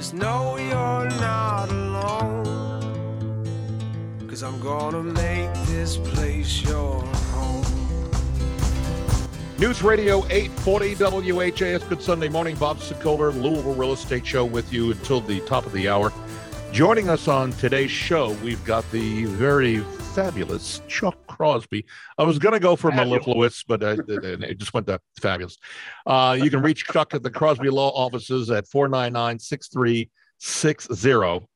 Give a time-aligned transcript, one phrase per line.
[0.00, 2.46] Just know you're not alone.
[4.26, 7.66] Cause I'm gonna make this place your home.
[9.58, 11.84] News Radio 840 WHAS.
[11.84, 12.56] Good Sunday morning.
[12.56, 16.10] Bob Sokoler, Louisville Real Estate Show with you until the top of the hour.
[16.72, 19.80] Joining us on today's show, we've got the very
[20.14, 21.86] fabulous Chuck Crosby.
[22.18, 25.56] I was going to go for mellifluous, but uh, it just went to fabulous.
[26.06, 31.46] Uh, you can reach Chuck at the Crosby Law Offices at 499 6360.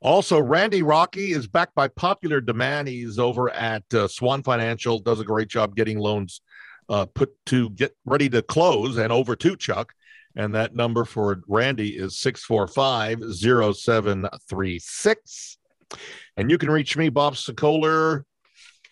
[0.00, 2.88] Also, Randy Rocky is back by popular demand.
[2.88, 6.40] He's over at uh, Swan Financial, does a great job getting loans
[6.88, 9.92] uh, put to get ready to close and over to Chuck.
[10.36, 15.58] And that number for Randy is 645 0736.
[16.36, 18.24] And you can reach me, Bob Sokoler,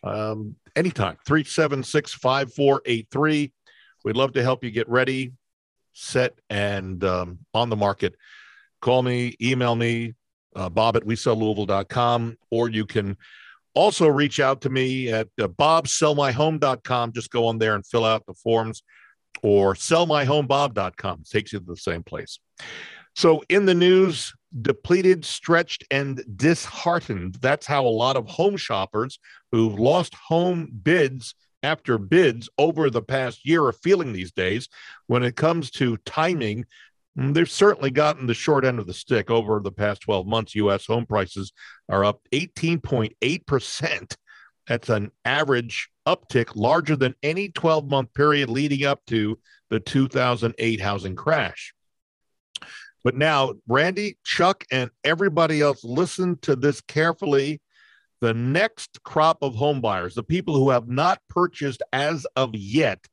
[0.03, 3.53] um, anytime, 376 5483.
[4.05, 5.33] We'd love to help you get ready,
[5.93, 8.15] set, and um, on the market.
[8.81, 10.15] Call me, email me,
[10.57, 13.17] uh, bob at wesellouisville.com, or you can
[13.75, 17.13] also reach out to me at uh, bobsellmyhome.com.
[17.13, 18.83] Just go on there and fill out the forms
[19.43, 21.21] or sellmyhomebob.com.
[21.21, 22.39] It takes you to the same place.
[23.15, 27.37] So, in the news, depleted, stretched, and disheartened.
[27.37, 29.19] That's how a lot of home shoppers
[29.51, 34.69] who've lost home bids after bids over the past year are feeling these days.
[35.07, 36.65] When it comes to timing,
[37.19, 40.55] mm, they've certainly gotten the short end of the stick over the past 12 months.
[40.57, 40.87] U.S.
[40.87, 41.53] home prices
[41.89, 44.17] are up 18.8%.
[44.67, 49.39] That's an average uptick larger than any 12 month period leading up to
[49.71, 51.75] the 2008 housing crash.
[53.05, 57.61] But now, Randy, Chuck, and everybody else, listen to this carefully.
[58.21, 63.05] The next crop of home buyers, the people who have not purchased as of yet,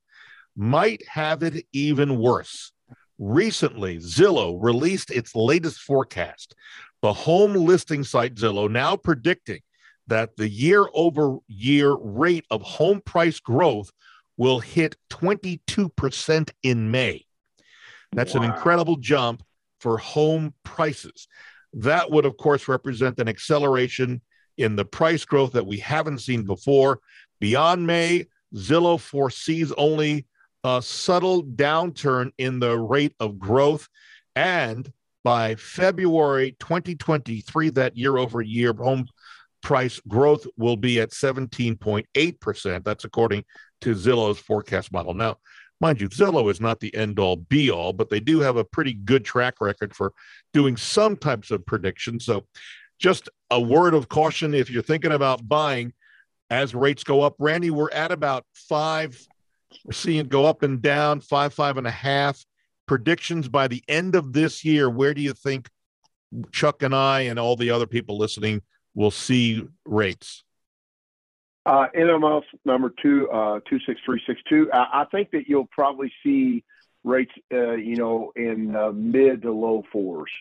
[0.56, 2.72] might have it even worse.
[3.18, 6.54] Recently, Zillow released its latest forecast.
[7.02, 9.60] The home listing site Zillow now predicting
[10.06, 13.90] that the year over year rate of home price growth
[14.36, 17.24] will hit 22% in May.
[18.12, 19.42] That's an incredible jump
[19.80, 21.28] for home prices.
[21.72, 24.20] That would, of course, represent an acceleration
[24.56, 27.00] in the price growth that we haven't seen before.
[27.40, 30.26] Beyond May, Zillow foresees only
[30.64, 33.88] a subtle downturn in the rate of growth.
[34.36, 34.90] And
[35.24, 39.06] by February 2023, that year over year home
[39.62, 42.84] price growth will be at 17.8%.
[42.84, 43.44] That's according
[43.82, 45.14] to Zillow's forecast model.
[45.14, 45.36] Now,
[45.80, 48.64] mind you, Zillow is not the end all be all, but they do have a
[48.64, 50.12] pretty good track record for
[50.52, 52.24] doing some types of predictions.
[52.24, 52.46] So,
[52.98, 55.94] just a word of caution if you're thinking about buying
[56.50, 57.34] as rates go up.
[57.38, 59.18] Randy, we're at about five.
[59.84, 62.44] We're seeing it go up and down, five, five and a half.
[62.86, 64.90] Predictions by the end of this year.
[64.90, 65.68] Where do you think
[66.52, 68.62] Chuck and I and all the other people listening
[68.94, 70.44] will see rates?
[71.70, 74.72] Uh, NMLS number two, uh, 26362.
[74.72, 76.64] I, I think that you'll probably see
[77.04, 80.32] rates, uh, you know, in uh, mid to low fours.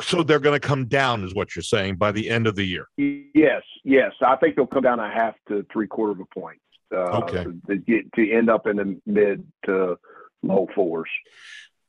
[0.00, 2.64] So they're going to come down, is what you're saying, by the end of the
[2.64, 2.88] year.
[2.96, 4.10] Yes, yes.
[4.26, 6.58] I think they'll come down a half to three quarter of a point.
[6.92, 7.44] Uh, Okay.
[7.68, 10.00] To, get, to end up in the mid to
[10.42, 11.08] low fours.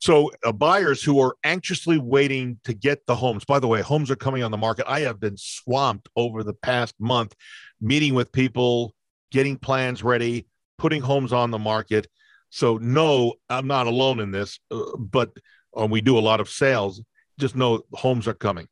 [0.00, 3.44] So, uh, buyers who are anxiously waiting to get the homes.
[3.44, 4.84] By the way, homes are coming on the market.
[4.88, 7.34] I have been swamped over the past month,
[7.80, 8.94] meeting with people,
[9.30, 10.46] getting plans ready,
[10.78, 12.06] putting homes on the market.
[12.50, 15.30] So, no, I'm not alone in this, uh, but
[15.78, 17.02] uh, we do a lot of sales.
[17.38, 18.66] Just know homes are coming.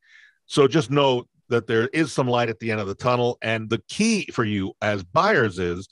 [0.47, 3.39] So, just know that there is some light at the end of the tunnel.
[3.43, 5.88] And the key for you as buyers is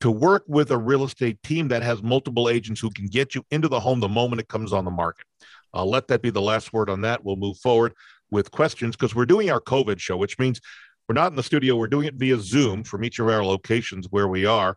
[0.00, 3.44] to work with a real estate team that has multiple agents who can get you
[3.50, 5.26] into the home the moment it comes on the market.
[5.72, 7.24] I'll let that be the last word on that.
[7.24, 7.94] We'll move forward
[8.30, 10.60] with questions because we're doing our COVID show, which means
[11.08, 11.76] we're not in the studio.
[11.76, 14.76] We're doing it via Zoom from each of our locations where we are.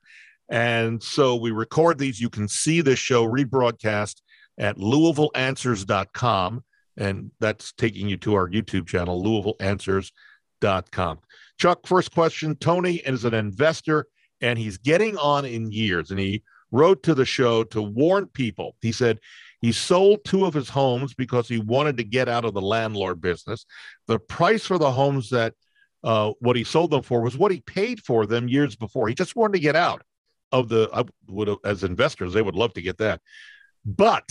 [0.49, 2.19] And so we record these.
[2.19, 4.21] You can see this show rebroadcast
[4.57, 6.63] at LouisvilleAnswers.com.
[6.97, 11.19] And that's taking you to our YouTube channel, LouisvilleAnswers.com.
[11.57, 12.55] Chuck, first question.
[12.55, 14.05] Tony is an investor
[14.41, 16.11] and he's getting on in years.
[16.11, 18.75] And he wrote to the show to warn people.
[18.81, 19.19] He said
[19.61, 23.21] he sold two of his homes because he wanted to get out of the landlord
[23.21, 23.65] business.
[24.07, 25.53] The price for the homes that
[26.03, 29.07] uh, what he sold them for was what he paid for them years before.
[29.07, 30.03] He just wanted to get out
[30.51, 30.89] of the.
[30.93, 33.21] I would as investors, they would love to get that,
[33.85, 34.27] but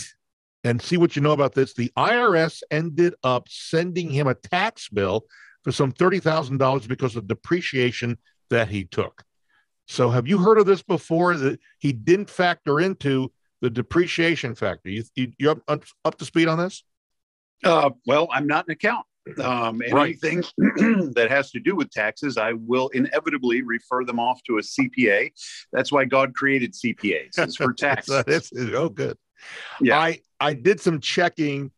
[0.63, 1.73] and see what you know about this.
[1.73, 5.25] The IRS ended up sending him a tax bill
[5.63, 8.17] for some thirty thousand dollars because of depreciation
[8.49, 9.23] that he took.
[9.87, 11.35] So, have you heard of this before?
[11.35, 13.31] That he didn't factor into
[13.61, 14.89] the depreciation factor.
[14.89, 16.83] You, you you're up, up to speed on this?
[17.63, 19.05] Uh, well, I'm not an accountant.
[19.41, 24.57] Um, anything that has to do with taxes, I will inevitably refer them off to
[24.57, 25.31] a CPA.
[25.71, 27.37] That's why God created CPAs.
[27.37, 28.09] It's for tax.
[28.09, 29.17] oh, good.
[29.81, 29.99] Yeah.
[29.99, 31.71] I I did some checking.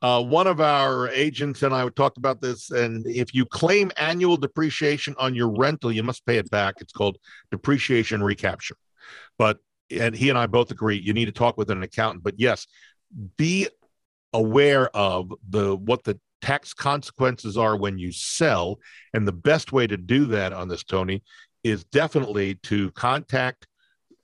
[0.00, 4.36] Uh, one of our agents and I talked about this, and if you claim annual
[4.36, 6.76] depreciation on your rental, you must pay it back.
[6.80, 7.18] It's called
[7.50, 8.76] depreciation recapture.
[9.38, 9.58] But
[9.90, 12.22] and he and I both agree you need to talk with an accountant.
[12.22, 12.66] But yes,
[13.36, 13.68] be
[14.32, 18.78] aware of the what the tax consequences are when you sell,
[19.14, 21.22] and the best way to do that on this, Tony,
[21.64, 23.66] is definitely to contact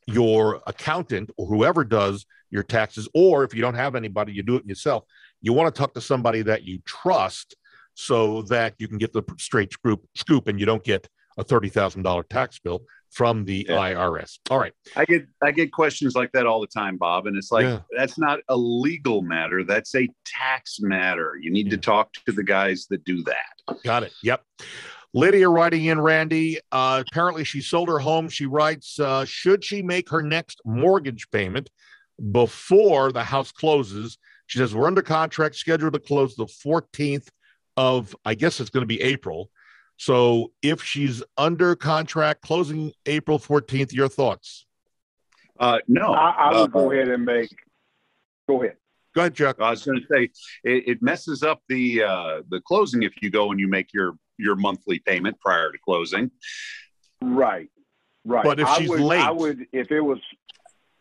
[0.06, 4.56] your accountant or whoever does your taxes, or if you don't have anybody, you do
[4.56, 5.04] it yourself.
[5.42, 7.56] You want to talk to somebody that you trust
[7.94, 12.28] so that you can get the straight scoop, scoop and you don't get a $30,000
[12.28, 12.82] tax bill
[13.14, 13.76] from the Yeah.
[13.76, 14.38] IRS.
[14.50, 14.72] All right.
[14.96, 17.80] I get I get questions like that all the time, Bob, and it's like Yeah.
[17.96, 19.62] that's not a legal matter.
[19.62, 21.34] That's a tax matter.
[21.40, 23.76] You need to talk to the guys that do that.
[23.84, 24.12] Got it.
[24.24, 24.42] Yep.
[25.16, 26.58] Lydia writing in, Randy.
[26.72, 28.28] Uh, apparently, she sold her home.
[28.28, 31.70] She writes, uh, should she make her next mortgage payment
[32.32, 34.18] before the house closes?
[34.48, 37.28] She says, we're under contract, scheduled to close the 14th
[37.76, 39.50] of, I guess it's going to be April.
[39.96, 44.66] So if she's under contract, closing April 14th, your thoughts?
[45.58, 47.54] Uh, no, I, I Uh, would go ahead and make.
[48.48, 48.76] Go ahead.
[49.14, 49.60] Go ahead, Chuck.
[49.60, 50.24] I was going to say
[50.64, 54.14] it, it messes up the uh, the closing if you go and you make your
[54.36, 56.32] your monthly payment prior to closing.
[57.22, 57.68] Right.
[58.24, 58.42] Right.
[58.44, 60.18] But if I she's would, late- I would if it was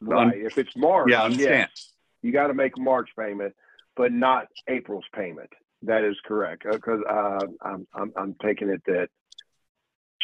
[0.01, 0.37] right.
[0.37, 1.69] If it's March, Yeah, I understand.
[1.71, 1.91] yes,
[2.21, 3.55] you got to make March payment,
[3.95, 5.49] but not April's payment.
[5.85, 9.09] That is correct because uh, I'm, I'm I'm taking it that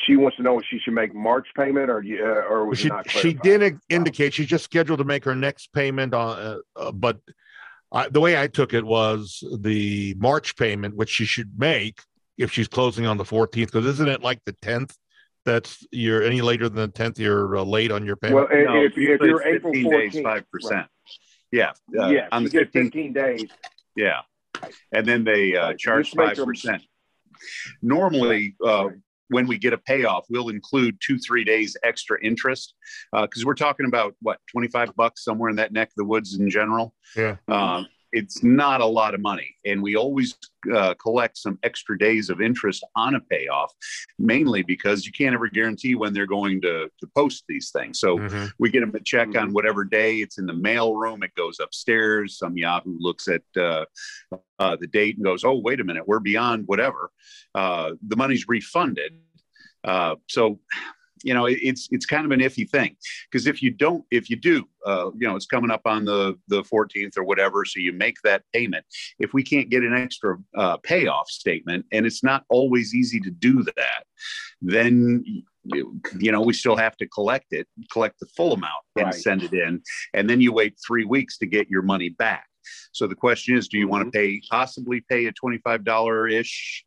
[0.05, 2.79] she wants to know if she should make March payment or you- uh, or was
[2.79, 3.43] she, not she clarified?
[3.43, 7.19] did indicate she's just scheduled to make her next payment on, uh, uh, but
[7.91, 12.01] I, the way I took it was the March payment, which she should make
[12.37, 14.95] if she's closing on the 14th, because isn't it like the 10th?
[15.43, 18.69] That's you're any later than the 10th, you're uh, late on your Well, payment.
[18.69, 20.87] i- if, if you're it's April 15 14th, days, five percent.
[21.51, 23.49] Yeah, uh, yeah, on the get 15th 15 days.
[23.95, 24.19] Yeah,
[24.93, 26.81] and then they uh, charge five percent.
[27.81, 28.89] Normally, uh,
[29.29, 32.73] when we get a payoff, we'll include two three days extra interest
[33.13, 36.37] because we're talking about what twenty five bucks somewhere in that neck of the woods
[36.37, 36.93] in general.
[37.15, 37.37] Yeah.
[37.47, 40.37] Um, it's not a lot of money, and we always
[40.73, 43.71] uh, collect some extra days of interest on a payoff,
[44.17, 47.99] mainly because you can't ever guarantee when they're going to to post these things.
[47.99, 48.51] So Mhm.
[48.59, 49.53] we get them a check on Mhm.
[49.53, 51.23] whatever day it's in the mail room.
[51.23, 52.37] It goes upstairs.
[52.37, 53.85] Some Yahoo looks at uh,
[54.59, 57.11] uh, the date and goes, "Oh, wait a minute, we're beyond whatever."
[57.55, 59.13] Uh, the money's refunded.
[59.83, 60.59] Uh, so,
[61.23, 62.95] you know, it, it's it's kind of an iffy thing
[63.29, 66.37] because if you don't, if you do, uh, you know, it's coming up on the
[66.47, 68.85] the 14th or whatever, so you make that payment.
[69.19, 73.31] If we can't get an extra uh, payoff statement, and it's not always easy to
[73.31, 74.03] do that,
[74.61, 75.23] then
[75.65, 79.13] you know we still have to collect it collect the full amount and Right.
[79.13, 79.81] send it in
[80.13, 82.47] and then you wait three weeks to get your money back
[82.91, 86.85] so the question is do you want to pay possibly pay a $25 ish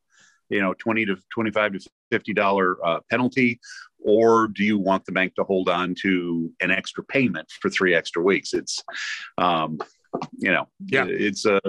[0.49, 3.61] you know 20 to 25 to 50 dollar uh, penalty
[4.05, 7.95] or do you want the bank to hold on to an extra payment for three
[7.95, 8.83] extra weeks it's
[9.39, 9.79] um
[10.39, 11.07] you know Yeah.
[11.09, 11.61] it's a,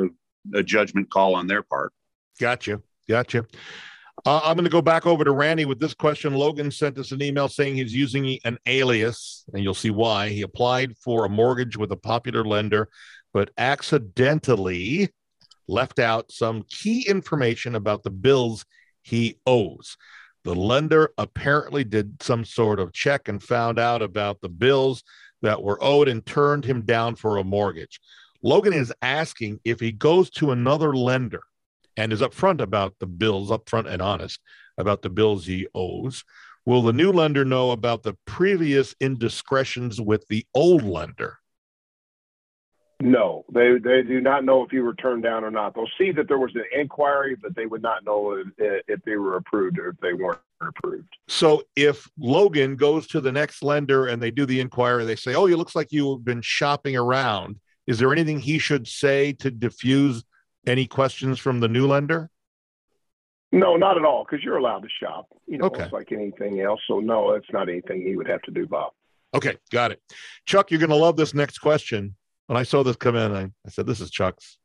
[0.54, 1.92] a judgment call on their part
[2.40, 2.82] Gotcha.
[3.08, 3.46] Gotcha.
[4.26, 6.34] Uh, I'm going to go back over to Randy with this question.
[6.34, 10.30] Logan sent us an email saying he's using an alias, and you'll see why.
[10.30, 12.90] He applied for a mortgage with a popular lender,
[13.34, 15.10] but accidentally
[15.68, 18.66] left out some key information about the bills
[19.04, 19.96] he owes.
[20.44, 25.04] The lender apparently did some sort of check and found out about the bills
[25.42, 28.00] that were owed and turned him down for a mortgage.
[28.42, 31.44] Logan is asking if he goes to another lender
[31.96, 34.40] and is upfront about the bills, upfront and honest
[34.78, 36.24] about the bills he owes.
[36.66, 41.38] Will the new lender know about the previous indiscretions with the old lender?
[43.04, 45.76] No, they they do not know if you were turned down or not.
[45.76, 49.18] They'll see that there was an inquiry, but they would not know if, if they
[49.18, 51.10] were approved or if they weren't approved.
[51.28, 55.36] So if Logan goes to the next lender and they do the inquiry, they say,
[55.36, 59.52] "Oh, it looks like you've been shopping around." Is there anything he should say to
[59.52, 60.24] diffuse
[60.66, 62.30] any questions from the new lender?
[63.52, 65.28] No, not at all, because you're allowed to shop.
[65.46, 65.84] You know, Okay.
[65.84, 66.80] it's like anything else.
[66.88, 68.94] So no, it's not anything he would have to do, Bob.
[69.34, 70.02] Okay, got it.
[70.46, 72.16] Chuck, you're going to love this next question.
[72.48, 74.58] When I saw this come in, I, I said, This is Chuck's.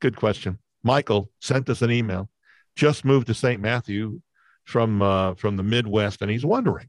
[0.00, 0.58] Good question.
[0.82, 2.28] Michael sent us an email,
[2.76, 3.60] just moved to St.
[3.60, 4.20] Matthew
[4.64, 6.88] from uh, from the Midwest, and he's wondering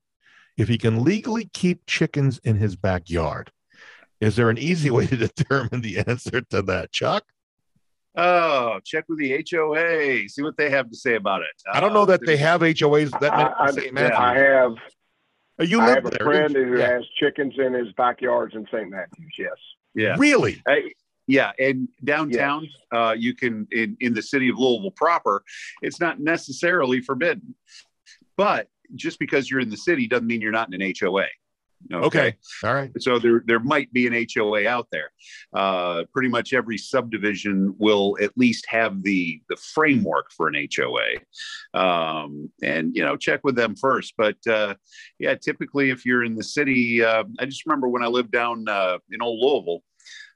[0.58, 3.52] if he can legally keep chickens in his backyard.
[4.20, 7.24] Is there an easy way to determine the answer to that, Chuck?
[8.20, 10.28] Oh check with the HOA.
[10.28, 11.48] See what they have to say about it.
[11.72, 13.88] I don't know that Uh, they have HOAs that many I, St.
[13.88, 14.18] I, Matthews.
[14.20, 14.72] I have
[15.60, 16.26] Oh, you I live have a there.
[16.26, 16.88] friend who Yeah.
[16.90, 18.90] has chickens in his backyards in St.
[18.90, 19.34] Matthews.
[19.38, 19.52] Yes.
[19.98, 20.16] Yeah.
[20.18, 20.62] Really?
[20.68, 20.94] Hey,
[21.26, 25.44] yeah, and downtown, uh, you can in in the city of Louisville proper,
[25.82, 27.56] it's not necessarily forbidden,
[28.38, 31.26] but just because you're in the city doesn't mean you're not in an HOA.
[31.94, 32.36] Okay.
[32.64, 32.92] All right.
[33.00, 35.12] So there there might be an HOA out there.
[35.54, 41.80] Uh, pretty much every subdivision will at least have the the framework for an HOA,
[41.80, 44.14] um, and you know check with them first.
[44.18, 44.76] But uh,
[45.20, 48.68] yeah, typically if you're in the city, uh, I just remember when I lived down
[48.68, 49.84] uh, in Old Louisville,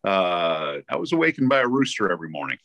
[0.03, 2.57] uh, I was awakened by a rooster every morning.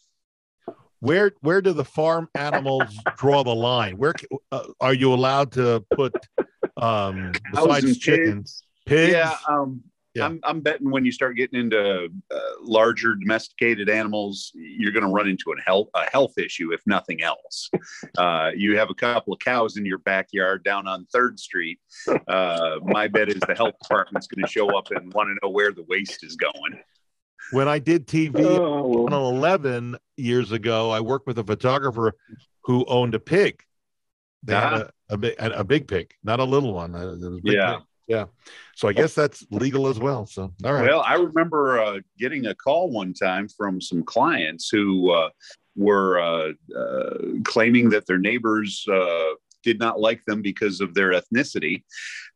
[1.01, 3.99] Where where do the farm animals draw the line?
[3.99, 4.15] Where
[4.51, 6.15] uh, are you allowed to put
[6.79, 9.13] um besides chickens, pigs?
[9.13, 9.83] Yeah, um,
[10.15, 10.25] Yeah.
[10.25, 15.11] I'm, I'm betting when you start getting into uh, larger domesticated animals, you're going to
[15.13, 17.71] run into a health a health issue, if nothing else.
[18.19, 21.79] Uh, you have a couple of cows in your backyard down on Third Street.
[22.27, 25.51] Uh, my bet is the health department's going to show up and want to know
[25.51, 26.81] where the waste is going.
[27.51, 32.13] When I did TV Oh, on 11 years ago, I worked with a photographer
[32.65, 33.63] who owned a pig.
[34.43, 36.95] They had a, a, big, a big pig, not a little one.
[36.95, 37.75] Uh, it was a big Yeah.
[37.75, 37.83] pig.
[38.09, 38.25] Yeah.
[38.77, 40.27] So I guess that's legal as well.
[40.27, 40.89] So, all right.
[40.89, 45.31] Well, I remember uh, getting a call one time from some clients who uh,
[45.75, 49.31] were uh, uh, claiming that their neighbors uh,
[49.63, 51.83] did not like them because of their ethnicity,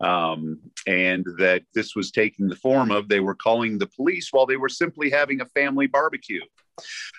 [0.00, 4.47] um, and that this was taking the form of they were calling the police while
[4.47, 6.43] they were simply having a family barbecue.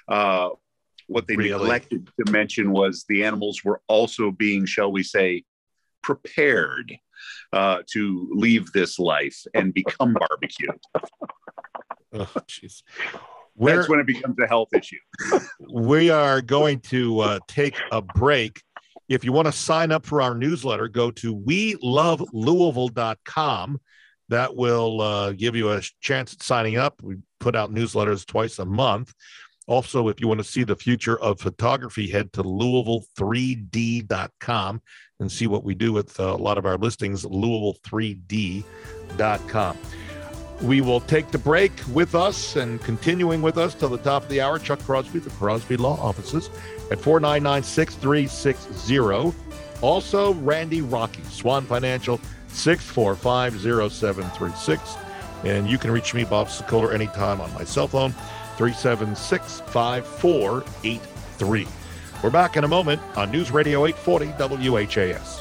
[0.07, 0.49] Uh,
[1.07, 1.51] what they Really?
[1.51, 5.43] neglected to mention was the animals were also being, shall we say,
[6.01, 6.97] prepared
[7.53, 10.79] uh, to leave this life and become barbecued.
[12.13, 12.83] Oh, jeez.
[13.57, 14.97] That's when it becomes a health issue.
[15.73, 18.61] we are going to uh, take a break.
[19.11, 23.81] If you want to sign up for our newsletter, go to we love Louisville.com.
[24.29, 27.03] That will uh, give you a chance at signing up.
[27.03, 29.13] We put out newsletters twice a month.
[29.67, 34.81] Also, if you want to see the future of photography, head to Louisville3D.com
[35.19, 39.77] and see what we do with uh, a lot of our listings, Louisville3D.com.
[40.61, 44.29] We will take the break with us and continuing with us till the top of
[44.29, 44.57] the hour.
[44.57, 46.49] Chuck Crosby, the Crosby Law Offices
[46.91, 49.33] at 499 6360.
[49.81, 52.19] Also, Randy Rocky, Swan Financial,
[52.49, 54.95] 645 0736.
[55.43, 58.11] And you can reach me, Bob Sokoler, anytime on my cell phone,
[58.57, 61.67] 376 5483.
[62.21, 65.40] We're back in a moment on News Radio 840 WHAS.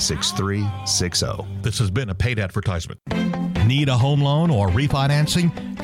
[0.00, 1.46] 6360.
[1.62, 3.00] This has been a paid advertisement.
[3.66, 5.77] Need a home loan or refinancing?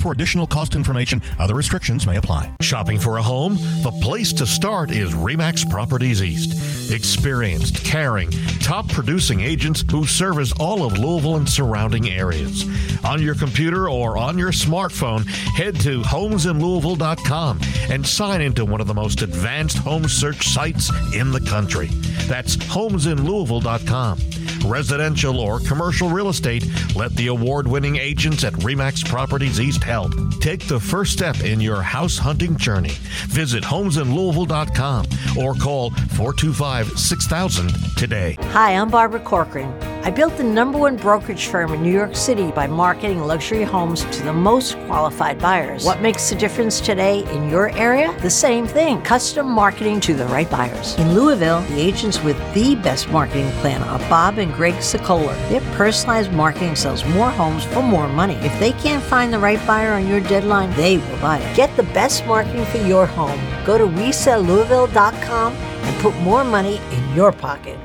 [0.00, 1.22] for additional cost information.
[1.38, 2.54] Other restrictions may apply.
[2.60, 3.56] Shopping for a home?
[3.82, 6.92] The place to start is Remax Properties East.
[6.92, 12.64] Experienced, caring, top producing agents who service all of Louisville and surrounding areas.
[13.04, 15.26] On your computer or on your smartphone,
[15.56, 17.60] head to homesinlouisville.com
[17.90, 21.88] and sign into one of the most advanced home search sites in the country.
[22.26, 24.18] That's homesinlouisville.com.
[24.66, 30.12] Residential or commercial real estate, let the award winning agents at REMAX Properties East help.
[30.40, 32.94] Take the first step in your house hunting journey.
[33.28, 35.06] Visit homesinlouisville.com
[35.38, 38.36] or call 425 6000 today.
[38.40, 39.72] Hi, I'm Barbara Corcoran.
[40.04, 44.04] I built the number one brokerage firm in New York City by marketing luxury homes
[44.16, 45.84] to the most qualified buyers.
[45.84, 48.16] What makes the difference today in your area?
[48.20, 50.96] The same thing custom marketing to the right buyers.
[50.96, 55.36] In Louisville, the agents with the best marketing plan are Bob and Greg Sokoler.
[55.48, 58.34] Their personalized marketing sells more homes for more money.
[58.36, 61.56] If they can't find the right buyer on your deadline, they will buy it.
[61.56, 63.38] Get the best marketing for your home.
[63.66, 67.78] Go to reselllouisville.com and put more money in your pocket.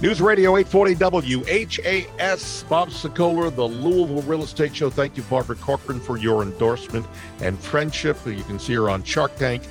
[0.00, 4.90] News Radio 840 WHAS, Bob Sokoler, the Louisville Real Estate Show.
[4.90, 7.06] Thank you, Barbara Corcoran, for your endorsement
[7.40, 8.18] and friendship.
[8.26, 9.62] You can see her on Shark Tank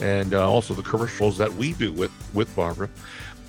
[0.00, 2.88] and uh, also the commercials that we do with, with Barbara.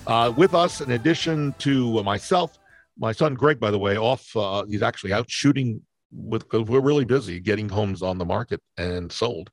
[0.06, 2.58] Uh, with us, in addition to myself,
[2.98, 5.80] my son Greg, by the way, off, uh, he's actually out shooting
[6.10, 9.50] with, we're really busy getting homes on the market and sold.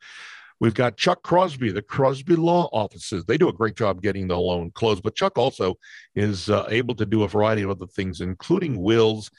[0.59, 3.23] We've got Chuck Crosby, the Crosby Law Offices.
[3.25, 5.75] They do a great job getting the loan closed, but Chuck also
[6.15, 9.31] is uh, able to do a variety of other things, including wills.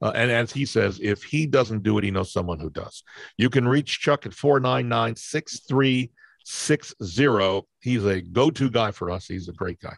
[0.00, 3.02] Uh, and as he says, if he doesn't do it, he knows someone who does.
[3.38, 5.16] You can reach Chuck at 499
[6.48, 7.68] 6360.
[7.80, 9.26] He's a go to guy for us.
[9.26, 9.94] He's a great guy.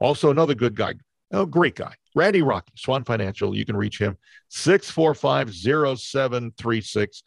[0.00, 0.94] Also, another good guy,
[1.32, 3.56] oh, great guy, Randy Rocky, Swan Financial.
[3.56, 4.18] You can reach him
[4.48, 7.22] 645 0736.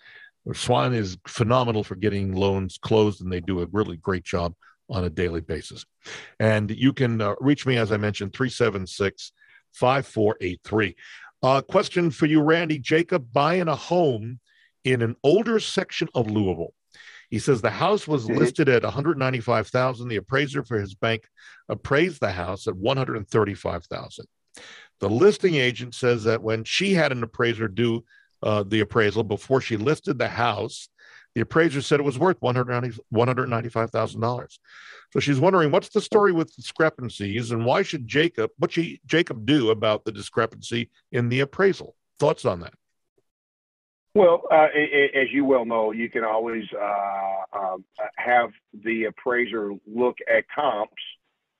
[0.53, 4.53] Swan is phenomenal for getting loans closed, and they do a really great job
[4.89, 5.85] on a daily basis.
[6.39, 9.31] And you can uh, reach me, as I mentioned, 376
[9.73, 10.95] 5483.
[11.41, 14.39] Uh, question for you, Randy Jacob, buying a home
[14.83, 16.73] in an older section of Louisville.
[17.29, 18.37] He says the house was mm-hmm.
[18.37, 20.07] listed at 195,000.
[20.07, 21.23] The appraiser for his bank
[21.69, 24.25] appraised the house at 135,000.
[24.99, 28.03] The listing agent says that when she had an appraiser do
[28.45, 30.87] uh, the appraisal before she listed the house.
[31.33, 34.57] The appraiser said it was worth $195,000.
[35.11, 39.45] So she's wondering what's the story with discrepancies and why should Jacob, what should Jacob
[39.45, 41.95] do about the discrepancy in the appraisal?
[42.19, 42.75] Thoughts on that?
[44.15, 44.67] Well, uh,
[45.13, 50.93] as you well know, you can always uh, um, have the appraiser look at comps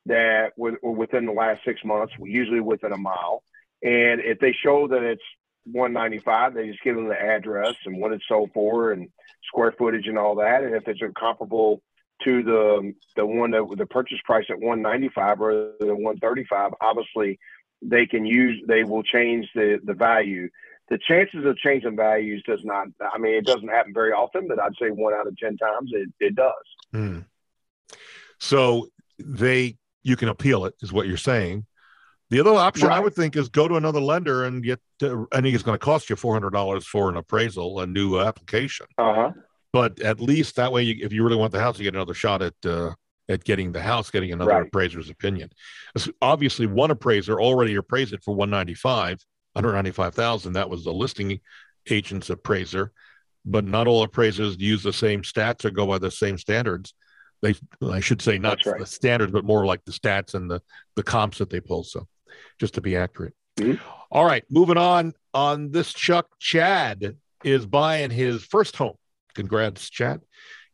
[0.08, 3.44] that were within the last six months, usually within a mile.
[3.84, 5.22] And if they show that it's
[5.66, 6.54] 195.
[6.54, 9.10] They just give them the address and what it's sold for and
[9.48, 10.64] square footage and all that.
[10.64, 11.82] And if it's comparable
[12.24, 17.40] to the the one that the purchase price at 195 or the 135, obviously
[17.82, 20.50] they can use they will change the the value.
[20.90, 22.88] The chances of changing values does not.
[23.14, 25.92] I mean, it doesn't happen very often, but I'd say one out of ten times
[25.94, 26.54] it it does.
[26.92, 27.20] Hmm.
[28.40, 31.66] So they you can appeal it, is what you're saying.
[32.30, 32.98] The other option right.
[32.98, 34.80] I would think is go to another lender and get.
[35.00, 37.88] To, I think it's going to cost you four hundred dollars for an appraisal, a
[37.88, 38.88] new application.
[38.98, 39.32] Uh-huh.
[39.74, 42.14] But at least that way, you, if you really want the house, you get another
[42.14, 42.94] shot at uh,
[43.28, 44.68] at getting the house, getting another right.
[44.68, 45.50] appraiser's opinion.
[46.22, 48.50] Obviously, one appraiser already appraised it for one
[49.56, 50.54] ninety five, one hundred ninety five thousand.
[50.54, 51.40] That was the listing
[51.90, 52.92] agent's appraiser,
[53.46, 56.94] but not all appraisers use the same stats or go by the same standards.
[57.42, 58.80] They, I should say, not right.
[58.80, 60.62] the standards, but more like the stats and the
[60.96, 61.84] the comps that they pull.
[61.84, 62.08] So
[62.60, 63.34] just to be accurate.
[63.58, 63.82] Mm-hmm.
[64.12, 65.14] All right, moving on.
[65.34, 68.96] On this Chuck, Chad is buying his first home.
[69.36, 70.22] Congrats, Chad.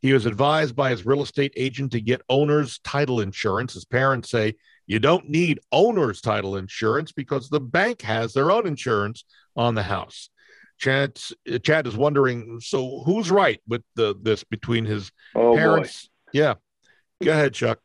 [0.00, 3.74] He was advised by his real estate agent to get owner's title insurance.
[3.74, 4.54] His parents say
[4.86, 9.24] you don't need owner's title insurance because the bank has their own insurance
[9.56, 10.30] on the house.
[10.78, 11.18] Chad,
[11.62, 16.08] Chad is wondering, so who's right with the this between his oh, parents?
[16.26, 16.38] Boy.
[16.38, 16.54] Yeah.
[17.22, 17.78] Go ahead, Chuck.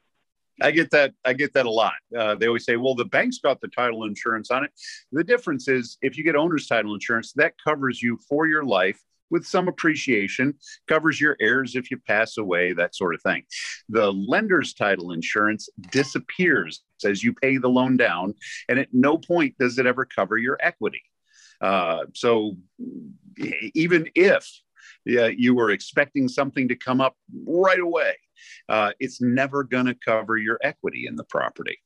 [0.60, 1.14] I get that.
[1.24, 1.94] I get that a lot.
[2.18, 4.72] Uh, they always say, "Well, the bank's got the title insurance on it."
[5.12, 9.00] The difference is, if you get owner's title insurance, that covers you for your life
[9.30, 10.56] with some appreciation,
[10.88, 13.44] covers your heirs if you pass away, that sort of thing.
[13.90, 18.34] The lender's title insurance disappears as you pay the loan down,
[18.70, 21.04] and at no point does it ever cover your equity.
[21.60, 22.56] Uh, so,
[23.74, 24.48] even if
[25.06, 28.16] yeah, you were expecting something to come up right away
[28.70, 31.80] uh, it's never going to cover your equity in the property.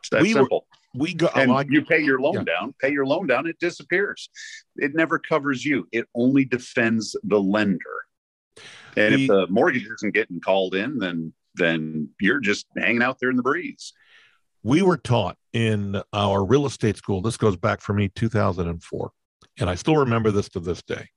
[0.00, 0.66] It's that we simple.
[0.70, 2.44] Were, we go, and oh, you pay your loan yeah.
[2.44, 4.28] down, pay your loan down, it disappears.
[4.76, 5.88] It never covers you.
[5.92, 7.78] It only defends the lender.
[8.96, 13.30] And if the mortgage isn't getting called in, then then you're just hanging out there
[13.30, 13.92] in the breeze.
[14.62, 17.20] We were taught in our real estate school.
[17.20, 19.10] This goes back for me 2004,
[19.58, 21.08] and I still remember this to this day.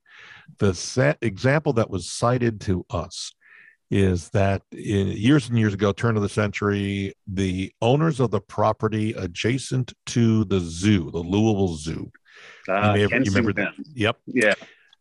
[0.58, 3.34] The example that was cited to us
[3.90, 8.40] is that in, years and years ago, turn of the century, the owners of the
[8.40, 12.10] property adjacent to the zoo, the Louisville Zoo,
[12.68, 13.72] uh, you, have, you remember that?
[13.94, 14.18] Yep.
[14.26, 14.54] Yeah.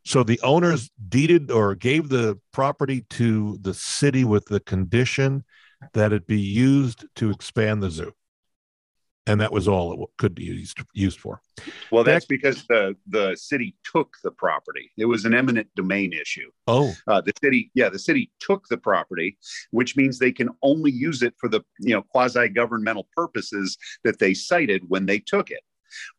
[0.04, 5.44] So the owners deeded or gave the property to the city with the condition
[5.94, 8.14] that it be used to expand the zoo.
[9.28, 11.42] And that was all it could be used used for.
[11.92, 14.92] Well, that's because the the city took the property.
[14.98, 16.50] It was an eminent domain issue.
[16.68, 19.38] Oh, Uh, the city, yeah, the city took the property,
[19.72, 24.20] which means they can only use it for the you know quasi governmental purposes that
[24.20, 25.62] they cited when they took it.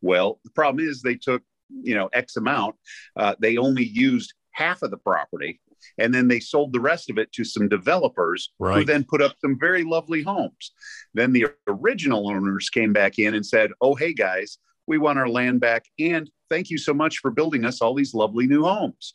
[0.01, 1.43] Well, the problem is they took
[1.83, 2.77] you know X amount.
[3.17, 5.61] Uh, they only used half of the property,
[5.99, 9.35] and then they sold the rest of it to some developers who then put up
[9.41, 10.73] some very lovely homes.
[11.15, 15.29] Then the original owners came back in and said, "Oh, hey guys, we want our
[15.29, 19.15] land back, and thank you so much for building us all these lovely new homes."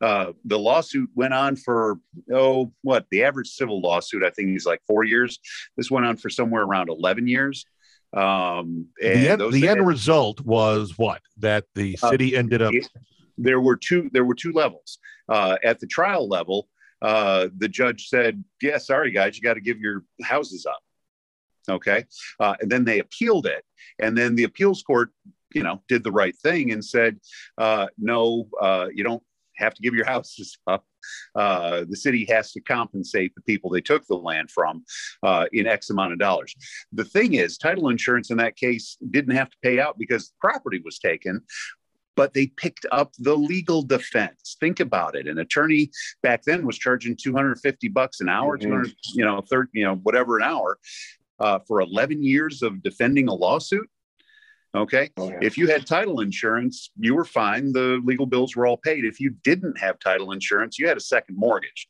[0.00, 1.98] Uh, the lawsuit went on for
[2.32, 5.38] oh, what the average civil lawsuit I think is like four years.
[5.76, 7.66] This went on for somewhere around eleven years.
[8.12, 11.20] Um, and the end, the end result was what?
[11.38, 12.72] That the Uh, city ended up.
[13.40, 14.98] There were two there were two levels.
[15.28, 16.68] Uh, at the trial level
[17.02, 20.80] uh, the judge said yeah sorry guys you got to give your houses up.
[21.68, 22.04] Okay?
[22.38, 23.64] Uh, and then they appealed it.
[23.98, 25.10] And then the appeals court
[25.54, 27.18] you know did the right thing and said
[27.58, 29.22] uh, no uh, you don't
[29.56, 30.84] have to give your houses up.
[31.34, 34.84] Uh, the city has to compensate the people they took the land from
[35.52, 36.54] in X amount of dollars.
[36.92, 40.82] The thing is, title insurance in that case didn't have to pay out because property
[40.84, 41.40] was taken,
[42.20, 44.58] but they picked up the legal defense.
[44.60, 45.26] Think about it.
[45.26, 45.90] An attorney
[46.22, 48.62] back then was charging 250 bucks an hour, Mhm.
[48.64, 50.78] 200, you know, 30, you know, whatever an hour
[51.38, 53.88] uh, for 11 years of defending a lawsuit.
[54.74, 55.08] Okay.
[55.16, 55.38] Oh, yeah.
[55.40, 57.72] If you had title insurance, you were fine.
[57.72, 59.06] The legal bills were all paid.
[59.06, 61.88] If you didn't have title insurance, you had a second mortgage.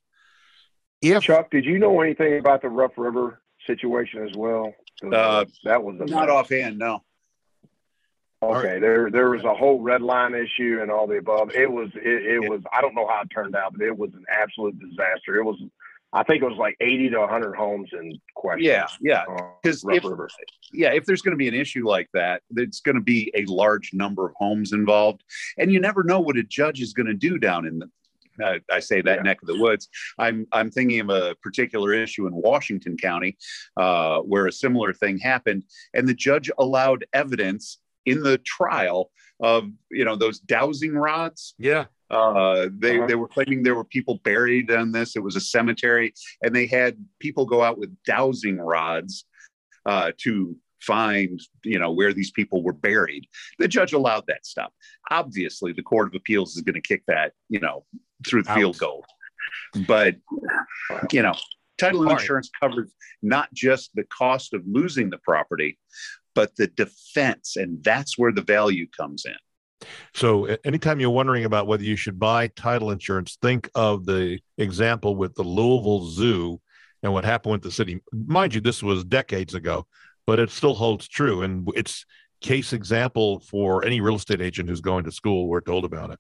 [1.03, 4.73] If Chuck, did you know anything about the Rough River situation as well?
[5.03, 7.03] Uh, that was a Not offhand, no.
[8.42, 11.50] Okay, there there was a whole red line issue and all the above.
[11.55, 14.11] It was it, it was I don't know how it turned out, but it was
[14.14, 15.37] an absolute disaster.
[15.37, 15.61] It was
[16.14, 18.64] I think it was like eighty to hundred homes in question.
[18.64, 19.24] Yeah, yeah.
[19.31, 20.29] uh, 'Cause Rough if- River.
[20.72, 23.44] yeah, if there's going to be an issue like that, it's going to be a
[23.44, 25.22] large number of homes involved,
[25.59, 27.90] and you never know what a judge is going to do down in the.
[28.42, 29.22] Uh, I say that Yeah.
[29.22, 29.90] neck of the woods.
[30.18, 33.37] I'm I'm thinking of a particular issue in Washington County
[33.76, 37.76] uh, where a similar thing happened, and the judge allowed evidence
[38.07, 39.11] in the trial
[39.41, 41.55] of you know those dowsing rods.
[41.59, 43.07] yeah, Uh, they Uh-huh.
[43.07, 45.17] they were claiming there were people buried on this.
[45.17, 49.25] It was a cemetery, and they had people go out with dowsing rods
[49.87, 53.27] uh, to find you know where these people were buried.
[53.59, 54.73] The judge allowed that stuff.
[55.11, 57.85] Obviously, the court of appeals is going to kick that you know
[58.27, 58.57] through the Out.
[58.59, 59.05] field goal.
[59.87, 60.17] But
[61.13, 61.35] you know,
[61.79, 62.21] title All right.
[62.21, 65.79] insurance covers not just the cost of losing the property,
[66.35, 69.87] but the defense, and that's where the value comes in.
[70.14, 75.16] So anytime you're wondering about whether you should buy title insurance, think of the example
[75.16, 76.61] with the Louisville Zoo
[77.03, 78.01] and what happened with the city.
[78.12, 79.87] Mind you, this was decades ago,
[80.27, 81.43] but it still holds true.
[81.43, 82.05] And it's
[82.43, 85.49] case example for any real estate agent who's going to school.
[85.49, 86.19] We're told about it.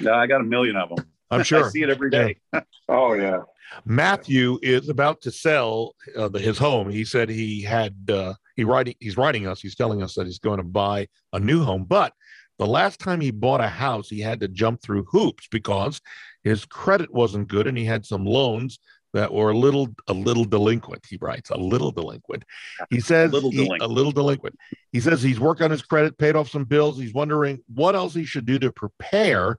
[0.00, 1.06] Yeah, I got a million of them.
[1.30, 1.66] I'm sure.
[1.66, 2.36] I see it every day.
[2.52, 2.60] Yeah.
[2.90, 3.40] Oh yeah.
[3.84, 6.88] Matthew is about to sell uh, the, his home.
[6.88, 9.60] He said he had uh, he writing he's writing us.
[9.60, 12.14] He's telling us that he's going to buy a new home, but
[12.58, 16.00] the last time he bought a house, he had to jump through hoops because
[16.44, 18.78] his credit wasn't good and he had some loans
[19.12, 21.04] that were a little a little delinquent.
[21.08, 22.44] He writes a little delinquent.
[22.90, 23.82] He says little he- delinquent.
[23.82, 24.56] a little delinquent.
[24.92, 26.98] He says he's worked on his credit, paid off some bills.
[26.98, 29.58] He's wondering what else he should do to prepare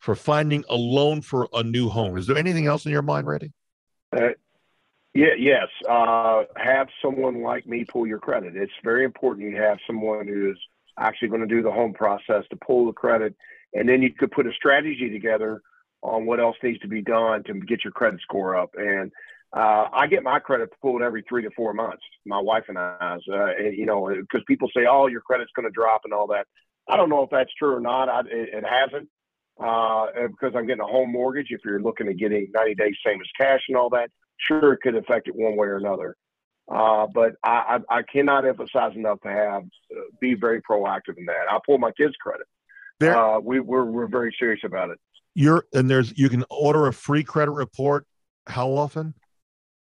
[0.00, 2.16] for finding a loan for a new home.
[2.18, 3.52] Is there anything else in your mind, Randy?
[4.12, 4.30] Uh,
[5.14, 5.66] yeah, yes.
[5.88, 8.56] Uh, have someone like me pull your credit.
[8.56, 10.56] It's very important you have someone who is
[10.98, 13.34] actually going to do the home process to pull the credit,
[13.74, 15.62] and then you could put a strategy together
[16.02, 18.70] on what else needs to be done to get your credit score up.
[18.76, 19.12] And
[19.54, 22.02] uh, I get my credit pulled every three to four months.
[22.24, 25.72] My wife and I, uh, you know, because people say, "Oh, your credit's going to
[25.72, 26.46] drop" and all that.
[26.88, 28.08] I don't know if that's true or not.
[28.08, 29.08] I, it, it hasn't
[29.60, 31.48] uh, because I'm getting a home mortgage.
[31.50, 34.78] If you're looking at getting 90 days same as cash and all that, sure it
[34.82, 36.16] could affect it one way or another.
[36.70, 41.24] Uh, but I, I, I cannot emphasize enough to have uh, be very proactive in
[41.26, 41.46] that.
[41.50, 42.46] I pull my kids' credit.
[43.00, 44.98] There- Uh, we, we're we're very serious about it.
[45.34, 48.04] You're and there's you can order a free credit report.
[48.46, 49.14] How often?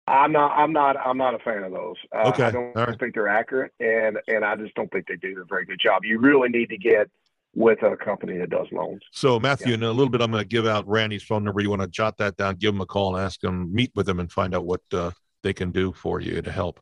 [0.08, 1.96] I'm not I'm not I'm not a fan of those.
[2.16, 2.98] Uh, Okay, I don't right.
[3.00, 6.06] think they're accurate, and and I just don't think they do a very good job.
[6.06, 7.10] You really need to get
[7.58, 9.02] with a company that does loans.
[9.12, 11.60] So Matthew, in a little bit, I'm going to give out Randy's phone number.
[11.60, 14.08] You want to jot that down, give him a call, and ask him, meet with
[14.08, 15.10] him, and find out what uh,
[15.42, 16.80] they can do for you to help.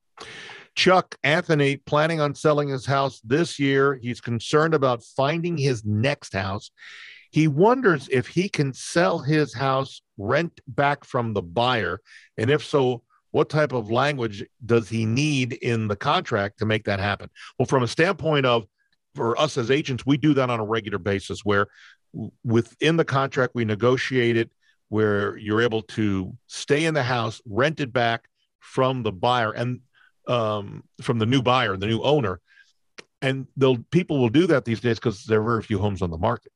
[0.75, 3.97] Chuck Anthony planning on selling his house this year.
[4.01, 6.71] He's concerned about finding his next house.
[7.31, 12.01] He wonders if he can sell his house, rent back from the buyer,
[12.37, 16.83] and if so, what type of language does he need in the contract to make
[16.85, 17.29] that happen?
[17.57, 18.65] Well, from a standpoint of
[19.15, 21.67] for us as agents, we do that on a regular basis where
[22.43, 24.51] within the contract we negotiate it
[24.89, 28.25] where you're able to stay in the house, rent it back
[28.59, 29.79] from the buyer and
[30.27, 32.39] um, from the new buyer, the new owner.
[33.21, 36.11] And they'll people will do that these days because there are very few homes on
[36.11, 36.51] the market.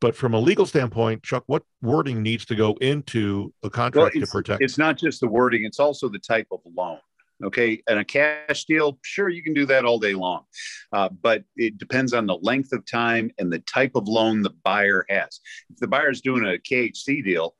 [0.00, 4.24] But from a legal standpoint, Chuck, what wording needs to go into a contract well,
[4.24, 4.62] to protect?
[4.62, 7.00] It's not just the wording; it's also the type of loan.
[7.42, 10.44] Okay, and a cash deal, sure, you can do that all day long,
[10.92, 14.52] uh, but it depends on the length of time and the type of loan the
[14.62, 15.40] buyer has.
[15.70, 17.54] If the buyer's doing a KHC deal,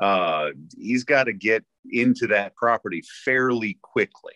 [0.00, 4.34] uh, he's got to get into that property fairly quickly.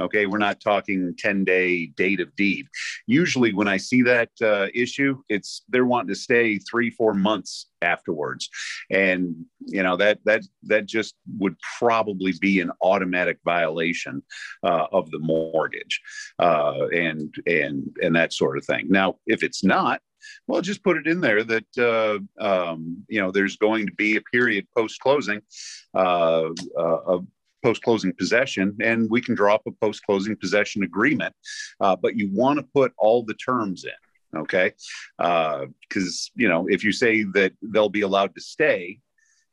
[0.00, 2.66] Okay, we're not talking 10 day date of deed.
[3.06, 7.68] Usually, when I see that uh, issue, it's they're wanting to stay three, four months
[7.82, 8.48] afterwards,
[8.90, 9.34] and
[9.66, 14.22] you know that that that just would probably be an automatic violation
[14.62, 16.00] uh, of the mortgage,
[16.38, 18.86] uh, and and and that sort of thing.
[18.88, 20.00] Now, if it's not,
[20.46, 24.16] well, just put it in there that uh, um, you know there's going to be
[24.16, 25.42] a period post closing
[25.94, 27.26] uh, uh, of
[27.62, 31.34] post closing possession, and we can draw up a post closing possession agreement.
[31.80, 34.72] Uh, but you want to put all the terms in, okay?
[35.18, 39.00] Because, uh, you know, if you say that they'll be allowed to stay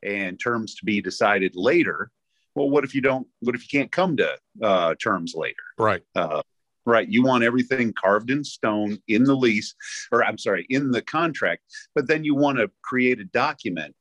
[0.03, 2.11] and terms to be decided later,
[2.55, 3.27] well, what if you don't?
[3.41, 5.55] What if you can't come to uh, terms later?
[5.77, 6.01] Right.
[6.15, 6.41] Uh,
[6.85, 7.07] right.
[7.07, 9.75] You want everything carved in stone in the lease,
[10.11, 11.61] or I'm sorry, in the contract.
[11.95, 13.95] But then you want to create a document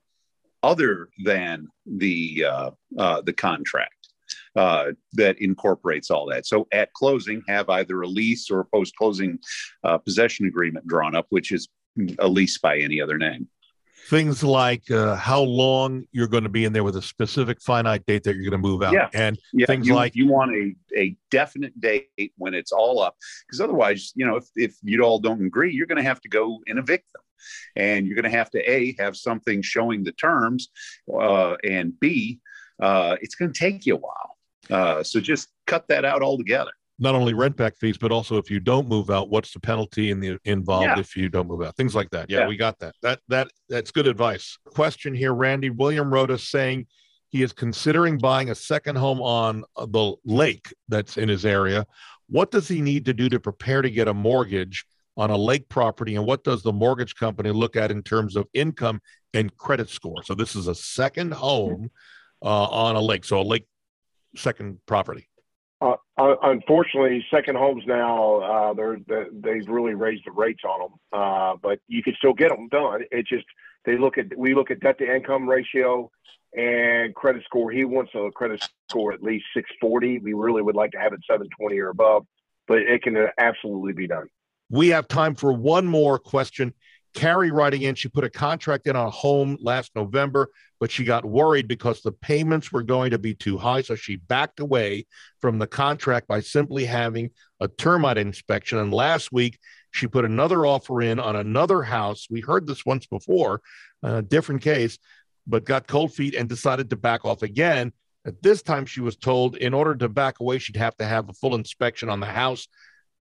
[0.63, 3.95] other than the uh, uh, the contract
[4.59, 6.45] uh, that incorporates all that.
[6.45, 9.39] So at closing, have either a lease or a post closing
[9.85, 11.69] uh, possession agreement drawn up, which is
[12.19, 13.47] a lease by any other name.
[14.09, 18.05] Things like uh, how long you're going to be in there with a specific finite
[18.07, 19.09] date that you're going to move out, yeah.
[19.13, 23.15] and yeah, things you, like you want a, a definite date when it's all up,
[23.47, 26.29] because otherwise, you know, if, if you all don't agree, you're going to have to
[26.29, 27.23] go and evict them
[27.77, 30.69] and you're going to have to a have something showing the terms
[31.15, 32.41] uh, and b
[32.83, 34.38] uh, it's going to take you a while
[34.71, 36.71] uh, so just cut that out altogether.
[37.01, 40.11] Not only rent back fees, but also if you don't move out, what's the penalty
[40.11, 40.99] in the involved Yeah.
[40.99, 41.77] if you don't move out?
[41.77, 42.29] Things like that.
[42.29, 42.49] Yeah, Yeah.
[42.49, 42.95] we got that.
[43.03, 44.59] That that that's good advice.
[44.65, 46.87] Question here, Randy William wrote us saying
[47.29, 51.87] he is considering buying a second home on the lake that's in his area.
[52.29, 54.85] What does he need to do to prepare to get a mortgage
[55.17, 58.47] on a lake property, and what does the mortgage company look at in terms of
[58.55, 59.01] income
[59.35, 60.23] and credit score?
[60.25, 61.91] So this is a second home
[62.43, 63.67] uh, on a lake, so a lake
[64.37, 65.29] second property.
[65.81, 70.81] Uh, uh, unfortunately, second homes now uh, they're, they they've really raised the rates on
[70.81, 73.03] them, uh, but you can still get them done.
[73.13, 73.45] It just
[73.85, 76.11] they look at we look at debt to income ratio
[76.57, 77.71] and credit score.
[77.71, 80.19] He wants a credit score at least 640.
[80.19, 82.27] We really would like to have it 720 or above,
[82.67, 84.27] but it can absolutely be done.
[84.71, 86.75] We have time for one more question.
[87.15, 91.05] Carrie writing in, she put a contract in on a home last November, but she
[91.05, 93.83] got worried because the payments were going to be too high.
[93.83, 95.07] So she backed away
[95.41, 98.79] from the contract by simply having a termite inspection.
[98.79, 99.59] And last week,
[99.91, 102.27] she put another offer in on another house.
[102.31, 103.63] We heard this once before,
[104.03, 104.99] a different case,
[105.47, 107.93] but got cold feet and decided to back off again.
[108.27, 111.29] At this time, she was told in order to back away, she'd have to have
[111.29, 112.69] a full inspection on the house.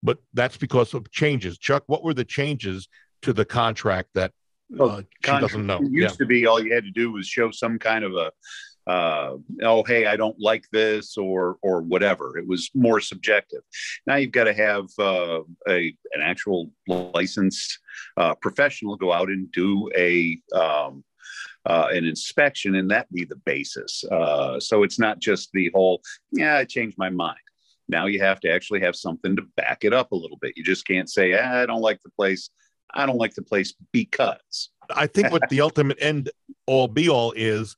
[0.03, 1.57] But that's because of changes.
[1.57, 2.87] Chuck, what were the changes
[3.21, 4.31] to the contract that
[4.79, 5.79] uh, she Contract doesn't know?
[5.81, 8.31] It used to be all you had to do was show some kind of a,
[8.89, 12.37] uh, oh, hey, I don't like this or or whatever.
[12.37, 13.61] It was more subjective.
[14.07, 17.79] Now you've got to have uh, a an actual licensed
[18.17, 21.03] uh, professional go out and do a um,
[21.65, 24.03] uh, an inspection, and that be the basis.
[24.05, 26.01] Uh, so it's not just the whole,
[26.31, 27.37] yeah, I changed my mind.
[27.87, 30.53] Now you have to actually have something to back it up a little bit.
[30.55, 32.49] You just can't say, ah, I don't like the place.
[32.93, 34.69] I don't like the place because.
[34.95, 36.31] I think what the ultimate end
[36.65, 37.75] all be all is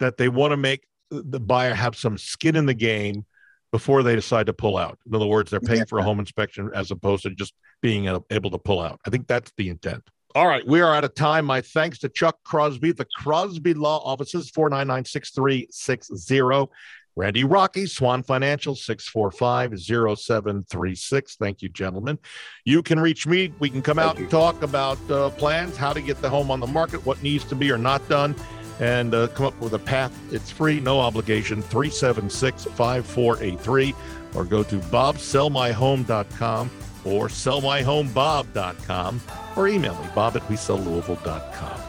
[0.00, 3.24] that they want to make the buyer have some skin in the game
[3.70, 4.98] before they decide to pull out.
[5.06, 8.50] In other words, they're paying for a home inspection as opposed to just being able
[8.50, 9.00] to pull out.
[9.06, 10.02] I think that's the intent.
[10.34, 11.46] All right, we are out of time.
[11.46, 16.72] My thanks to Chuck Crosby, the Crosby Law Offices, 499 6360.
[17.18, 21.34] Randy Rocky, Swan Financial, 645 0736.
[21.34, 22.16] Thank you, gentlemen.
[22.64, 23.52] You can reach me.
[23.58, 26.60] We can come out and talk about uh, plans, how to get the home on
[26.60, 28.36] the market, what needs to be or not done,
[28.78, 30.16] and uh, come up with a path.
[30.32, 33.94] It's free, no obligation, 376 5483,
[34.36, 36.70] or go to bobsellmyhome.com
[37.04, 39.20] or sellmyhomebob.com
[39.56, 41.80] or email me, bob at wesellouisville.com.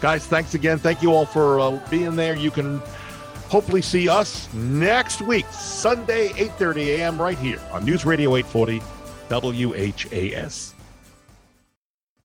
[0.00, 0.78] Guys, thanks again.
[0.78, 2.34] Thank you all for uh, being there.
[2.34, 2.80] You can
[3.50, 7.20] hopefully see us next week, Sunday, 8:30 a.m.
[7.20, 8.80] right here on News Radio 840
[9.28, 10.74] WHAS.